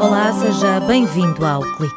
[0.00, 1.94] Olá, seja bem-vindo ao Clique.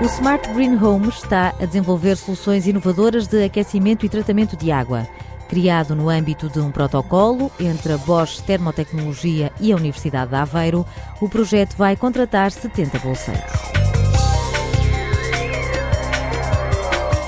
[0.00, 5.08] O Smart Green Home está a desenvolver soluções inovadoras de aquecimento e tratamento de água.
[5.48, 10.86] Criado no âmbito de um protocolo entre a Bosch Termotecnologia e a Universidade de Aveiro,
[11.20, 13.83] o projeto vai contratar 70 bolseiros.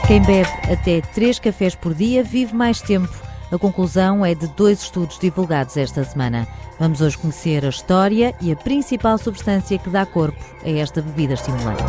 [0.07, 3.12] Quem bebe até 3 cafés por dia vive mais tempo.
[3.50, 6.46] A conclusão é de dois estudos divulgados esta semana.
[6.79, 11.34] Vamos hoje conhecer a história e a principal substância que dá corpo a esta bebida
[11.34, 11.82] estimulante.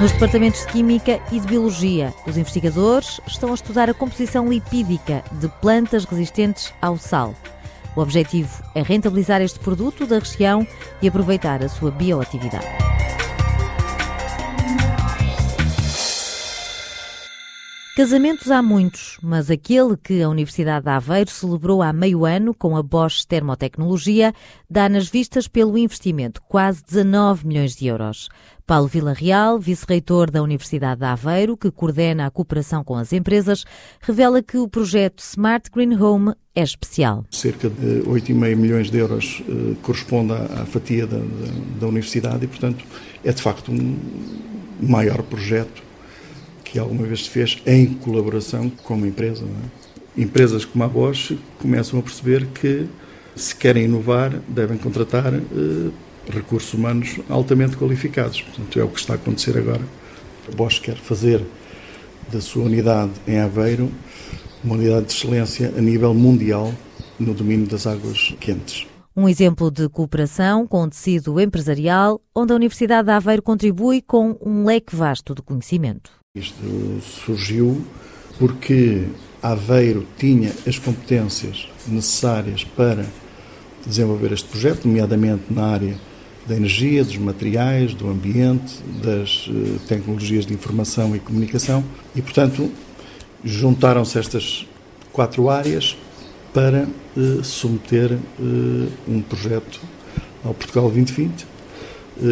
[0.00, 5.22] Nos departamentos de Química e de Biologia, os investigadores estão a estudar a composição lipídica
[5.32, 7.34] de plantas resistentes ao sal.
[7.94, 10.66] O objetivo é rentabilizar este produto da região
[11.02, 12.89] e aproveitar a sua bioatividade.
[18.00, 22.74] Casamentos há muitos, mas aquele que a Universidade de Aveiro celebrou há meio ano com
[22.74, 24.32] a Bosch Termotecnologia
[24.70, 28.30] dá nas vistas pelo investimento, quase 19 milhões de euros.
[28.66, 33.66] Paulo Villarreal, vice-reitor da Universidade de Aveiro, que coordena a cooperação com as empresas,
[34.00, 37.26] revela que o projeto Smart Green Home é especial.
[37.30, 42.48] Cerca de 8,5 milhões de euros eh, corresponde à, fatia da, da, da Universidade e,
[42.48, 42.82] portanto,
[43.22, 43.94] é de facto um
[44.80, 45.89] maior projeto
[46.70, 49.44] que alguma vez se fez em colaboração com uma empresa.
[49.44, 50.22] É?
[50.22, 52.86] Empresas como a Bosch começam a perceber que,
[53.34, 55.90] se querem inovar, devem contratar eh,
[56.32, 58.40] recursos humanos altamente qualificados.
[58.40, 59.82] Portanto, é o que está a acontecer agora.
[60.46, 61.42] A Bosch quer fazer
[62.30, 63.90] da sua unidade em Aveiro
[64.62, 66.72] uma unidade de excelência a nível mundial
[67.18, 68.86] no domínio das águas quentes.
[69.16, 74.38] Um exemplo de cooperação com o tecido empresarial, onde a Universidade de Aveiro contribui com
[74.40, 76.19] um leque vasto de conhecimento.
[76.32, 77.84] Isto surgiu
[78.38, 79.08] porque
[79.42, 83.04] Aveiro tinha as competências necessárias para
[83.84, 85.98] desenvolver este projeto, nomeadamente na área
[86.46, 91.82] da energia, dos materiais, do ambiente, das uh, tecnologias de informação e comunicação
[92.14, 92.70] e, portanto,
[93.42, 94.64] juntaram-se estas
[95.10, 95.96] quatro áreas
[96.54, 99.80] para uh, submeter uh, um projeto
[100.44, 101.44] ao Portugal 2020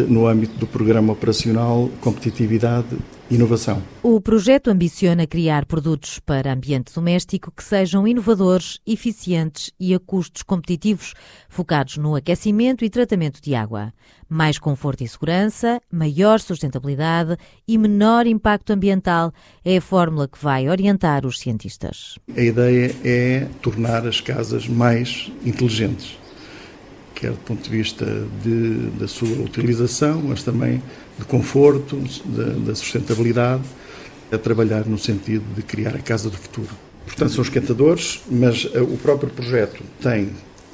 [0.07, 2.95] no âmbito do Programa Operacional Competitividade
[3.29, 3.81] inovação.
[4.01, 10.41] O projeto ambiciona criar produtos para ambiente doméstico que sejam inovadores, eficientes e a custos
[10.41, 11.13] competitivos,
[11.47, 13.93] focados no aquecimento e tratamento de água.
[14.27, 19.31] Mais conforto e segurança, maior sustentabilidade e menor impacto ambiental
[19.63, 22.17] é a fórmula que vai orientar os cientistas.
[22.35, 26.17] A ideia é tornar as casas mais inteligentes
[27.19, 28.05] quer do ponto de vista
[28.41, 30.81] de, da sua utilização, mas também
[31.19, 32.01] de conforto,
[32.65, 33.63] da, sustentabilidade,
[34.31, 36.69] a trabalhar no sentido de criar a casa do futuro.
[37.05, 40.29] Portanto, são esquentadores, mas eh, o próprio projeto tem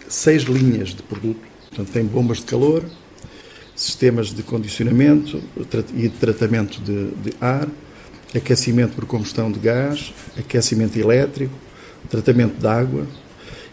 [0.07, 2.83] seis linhas de produto, portanto, tem bombas de calor,
[3.75, 5.41] sistemas de condicionamento
[5.95, 7.67] e de tratamento de, de ar,
[8.35, 11.53] aquecimento por combustão de gás, aquecimento elétrico,
[12.09, 13.07] tratamento de água,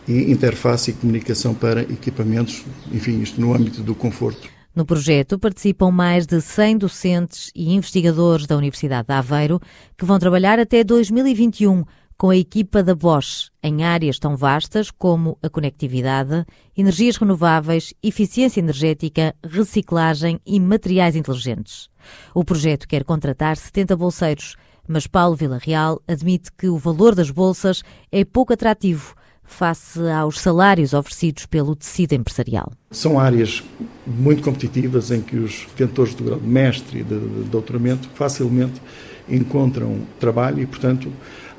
[0.06, 4.48] e interface e comunicação para equipamentos, enfim, isto no âmbito do conforto.
[4.74, 9.60] No projeto participam mais de 100 docentes e investigadores da Universidade de Aveiro
[9.98, 11.84] que vão trabalhar até 2021
[12.16, 18.60] com a equipa da Bosch em áreas tão vastas como a conectividade, energias renováveis, eficiência
[18.60, 21.90] energética, reciclagem e materiais inteligentes.
[22.34, 24.56] O projeto quer contratar 70 bolseiros,
[24.88, 30.92] mas Paulo Villarreal admite que o valor das bolsas é pouco atrativo face aos salários
[30.92, 32.72] oferecidos pelo tecido empresarial?
[32.90, 33.62] São áreas
[34.06, 38.80] muito competitivas em que os detentores do grau de mestre e de, de doutoramento facilmente
[39.28, 41.12] encontram trabalho e, portanto,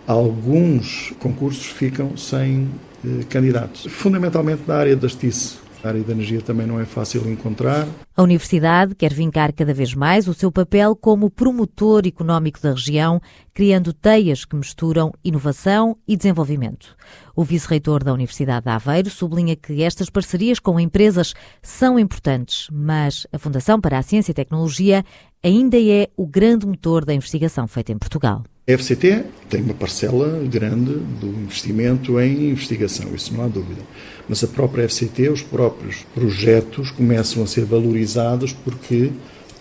[0.06, 2.70] alguns concursos ficam sem
[3.06, 3.86] eh, candidatos.
[3.90, 7.86] Fundamentalmente na área das TIC, a área da energia também não é fácil encontrar.
[8.16, 13.22] A Universidade quer vincar cada vez mais o seu papel como promotor económico da região,
[13.54, 16.96] criando teias que misturam inovação e desenvolvimento.
[17.36, 23.28] O vice-reitor da Universidade de Aveiro sublinha que estas parcerias com empresas são importantes, mas
[23.34, 25.04] a Fundação para a Ciência e Tecnologia
[25.44, 28.44] ainda é o grande motor da investigação feita em Portugal.
[28.66, 33.82] A FCT tem uma parcela grande do investimento em investigação, isso não há dúvida.
[34.28, 39.12] Mas a própria FCT, os próprios projetos começam a ser valorizados porque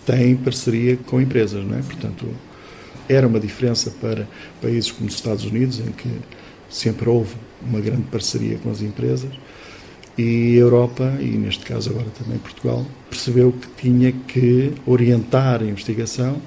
[0.07, 1.83] têm parceria com empresas, não é?
[1.83, 2.29] Portanto,
[3.09, 4.29] era uma diferença para
[4.61, 6.09] países como os Estados Unidos, em que
[6.71, 9.31] sempre houve uma grande parceria com as empresas,
[10.17, 15.65] e a Europa, e neste caso agora também Portugal, percebeu que tinha que orientar a
[15.65, 16.41] investigação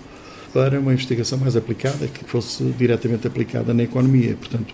[0.53, 4.35] para uma investigação mais aplicada, que fosse diretamente aplicada na economia.
[4.39, 4.73] Portanto,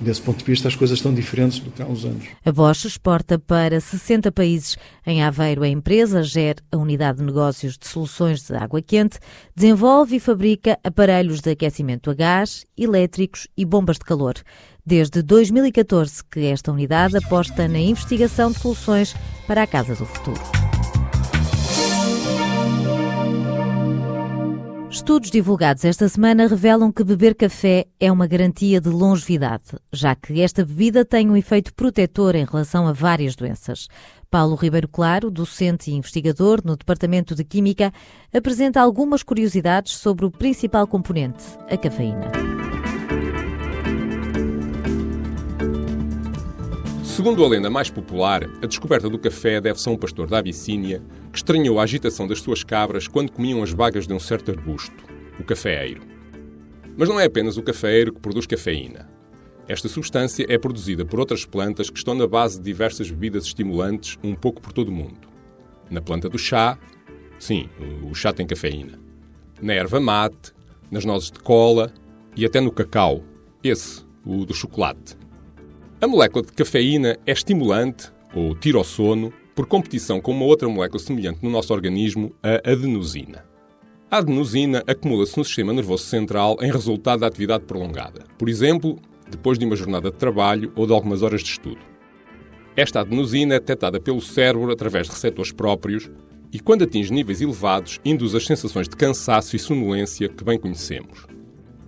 [0.00, 2.24] Desse ponto de vista, as coisas estão diferentes do que há uns anos.
[2.44, 4.78] A Bosch exporta para 60 países.
[5.06, 9.18] Em Aveiro, a empresa gera a unidade de negócios de soluções de água quente,
[9.54, 14.34] desenvolve e fabrica aparelhos de aquecimento a gás, elétricos e bombas de calor.
[14.84, 19.14] Desde 2014 que esta unidade aposta na investigação de soluções
[19.46, 20.40] para a casa do futuro.
[25.10, 30.40] Estudos divulgados esta semana revelam que beber café é uma garantia de longevidade, já que
[30.40, 33.88] esta bebida tem um efeito protetor em relação a várias doenças.
[34.30, 37.92] Paulo Ribeiro Claro, docente e investigador no Departamento de Química,
[38.32, 42.30] apresenta algumas curiosidades sobre o principal componente, a cafeína.
[47.10, 51.02] Segundo a lenda mais popular, a descoberta do café deve-se a um pastor da Abissínia
[51.32, 55.04] que estranhou a agitação das suas cabras quando comiam as bagas de um certo arbusto,
[55.38, 56.02] o cafeeiro.
[56.96, 59.10] Mas não é apenas o cafeeiro que produz cafeína.
[59.66, 64.16] Esta substância é produzida por outras plantas que estão na base de diversas bebidas estimulantes
[64.22, 65.28] um pouco por todo o mundo.
[65.90, 66.78] Na planta do chá,
[67.40, 67.68] sim,
[68.08, 68.98] o chá tem cafeína.
[69.60, 70.52] Na erva mate,
[70.90, 71.92] nas nozes de cola
[72.36, 73.24] e até no cacau,
[73.64, 75.18] esse, o do chocolate.
[76.02, 80.66] A molécula de cafeína é estimulante, ou tira ao sono, por competição com uma outra
[80.66, 83.44] molécula semelhante no nosso organismo, a adenosina.
[84.10, 88.98] A adenosina acumula-se no sistema nervoso central em resultado da atividade prolongada, por exemplo,
[89.30, 91.80] depois de uma jornada de trabalho ou de algumas horas de estudo.
[92.74, 96.10] Esta adenosina é detectada pelo cérebro através de receptores próprios
[96.50, 101.26] e, quando atinge níveis elevados, induz as sensações de cansaço e sonolência que bem conhecemos.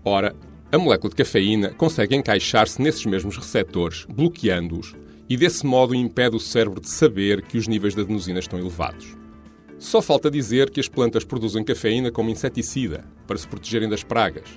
[0.05, 0.37] Ora,
[0.73, 4.95] a molécula de cafeína consegue encaixar-se nesses mesmos receptores, bloqueando-os,
[5.29, 9.15] e desse modo impede o cérebro de saber que os níveis de adenosina estão elevados.
[9.79, 14.49] Só falta dizer que as plantas produzem cafeína como inseticida, para se protegerem das pragas.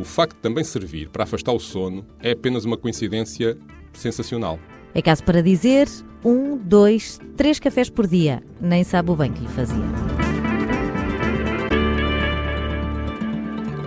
[0.00, 3.56] O facto de também servir para afastar o sono é apenas uma coincidência
[3.92, 4.58] sensacional.
[4.94, 5.86] É caso para dizer
[6.24, 8.42] um, dois, três cafés por dia.
[8.60, 10.05] Nem sabe o bem que lhe fazia.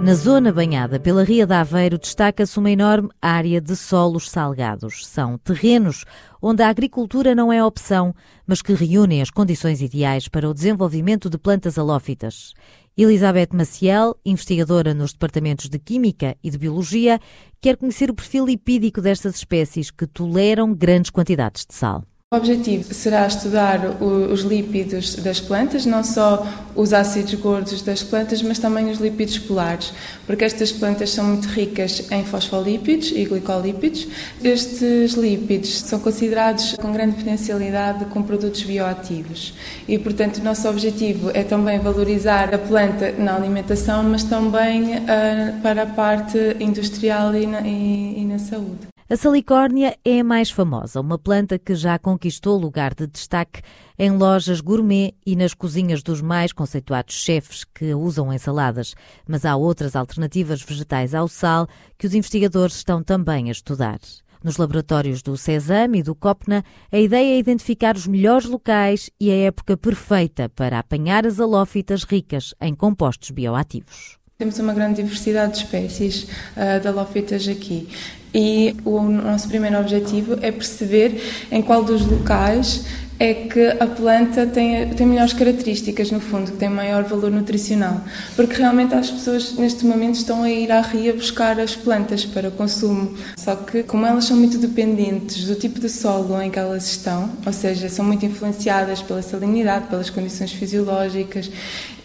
[0.01, 5.05] Na zona banhada pela Ria de Aveiro destaca-se uma enorme área de solos salgados.
[5.05, 6.05] São terrenos
[6.41, 8.15] onde a agricultura não é opção,
[8.47, 12.53] mas que reúnem as condições ideais para o desenvolvimento de plantas halófitas.
[12.95, 17.19] Elizabeth Maciel, investigadora nos departamentos de Química e de Biologia,
[17.59, 22.05] quer conhecer o perfil lipídico destas espécies que toleram grandes quantidades de sal.
[22.31, 26.45] O objetivo será estudar os lípidos das plantas, não só
[26.75, 29.91] os ácidos gordos das plantas, mas também os lípidos polares,
[30.27, 34.07] porque estas plantas são muito ricas em fosfolípidos e glicolípidos.
[34.43, 39.55] Estes lípidos são considerados com grande potencialidade com produtos bioativos
[39.87, 45.61] e, portanto, o nosso objetivo é também valorizar a planta na alimentação, mas também uh,
[45.63, 48.88] para a parte industrial e na, e, e na saúde.
[49.11, 53.63] A salicórnia é a mais famosa, uma planta que já conquistou lugar de destaque
[53.97, 58.93] em lojas gourmet e nas cozinhas dos mais conceituados chefes que a usam em saladas.
[59.27, 61.67] Mas há outras alternativas vegetais ao sal
[61.97, 63.97] que os investigadores estão também a estudar.
[64.43, 69.31] Nos laboratórios do CESAM e do COPNA, a ideia é identificar os melhores locais e
[69.31, 74.19] a época perfeita para apanhar as halófitas ricas em compostos bioativos.
[74.41, 77.89] Temos uma grande diversidade de espécies uh, de halófitas aqui
[78.33, 82.85] e o nosso primeiro objetivo é perceber em qual dos locais
[83.19, 88.01] é que a planta tem, tem melhores características, no fundo, que tem maior valor nutricional.
[88.33, 92.49] Porque realmente as pessoas, neste momento, estão a ir à ria buscar as plantas para
[92.49, 93.13] consumo.
[93.35, 97.29] Só que, como elas são muito dependentes do tipo de solo em que elas estão,
[97.45, 101.51] ou seja, são muito influenciadas pela salinidade, pelas condições fisiológicas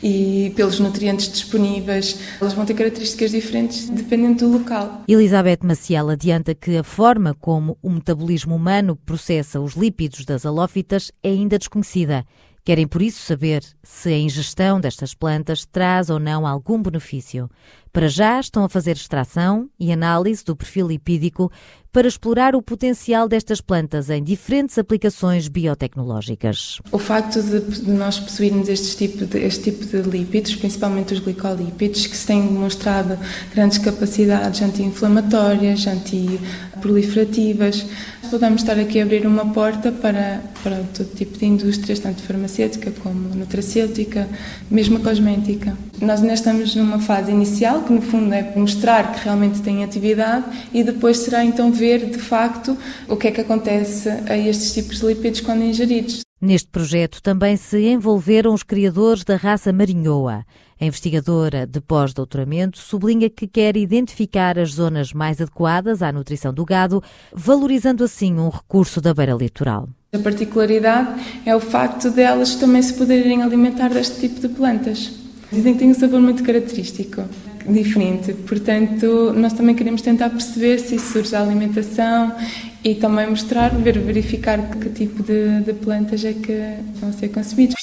[0.04, 5.02] e pelos nutrientes disponíveis, elas vão ter características diferentes dependendo do local.
[5.08, 11.10] Elizabeth Maciel adianta que a forma como o metabolismo humano processa os lípidos das halófitas
[11.22, 12.26] é ainda desconhecida.
[12.62, 17.48] Querem por isso saber se a ingestão destas plantas traz ou não algum benefício.
[17.94, 21.52] Para já estão a fazer extração e análise do perfil lipídico
[21.92, 26.80] para explorar o potencial destas plantas em diferentes aplicações biotecnológicas.
[26.90, 32.08] O facto de, nós possuirmos este tipo de, este tipo de lípidos, principalmente os glicolípidos,
[32.08, 33.16] que se têm demonstrado
[33.54, 37.86] grandes capacidades anti-inflamatórias, anti-proliferativas,
[38.28, 42.90] podemos estar aqui a abrir uma porta para, para todo tipo de indústrias, tanto farmacêutica
[42.90, 44.28] como nutracêutica,
[44.68, 45.78] mesmo cosmética.
[46.00, 50.44] Nós ainda estamos numa fase inicial, que no fundo é mostrar que realmente tem atividade,
[50.72, 52.76] e depois será então ver de facto
[53.08, 56.20] o que é que acontece a estes tipos de lípidos quando ingeridos.
[56.40, 60.44] Neste projeto também se envolveram os criadores da raça marinhoa.
[60.78, 66.64] A investigadora de pós-doutoramento sublinha que quer identificar as zonas mais adequadas à nutrição do
[66.64, 69.88] gado, valorizando assim um recurso da beira litoral.
[70.12, 75.23] A particularidade é o facto de elas também se poderem alimentar deste tipo de plantas.
[75.54, 77.22] Dizem que tem um sabor muito característico,
[77.68, 78.32] diferente.
[78.32, 82.34] Portanto, nós também queremos tentar perceber se isso surge da alimentação
[82.82, 87.76] e também mostrar, ver, verificar que tipo de, de plantas é que vão ser consumidas.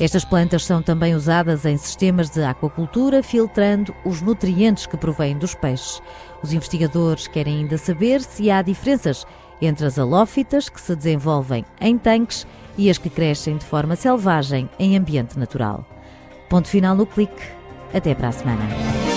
[0.00, 5.54] Estas plantas são também usadas em sistemas de aquacultura, filtrando os nutrientes que provêm dos
[5.54, 6.00] peixes.
[6.42, 9.26] Os investigadores querem ainda saber se há diferenças
[9.60, 12.46] entre as halófitas que se desenvolvem em tanques
[12.78, 15.99] e as que crescem de forma selvagem em ambiente natural.
[16.50, 17.40] Ponto final no clique.
[17.94, 19.09] Até para a semana.